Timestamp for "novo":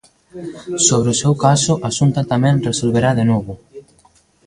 3.31-3.53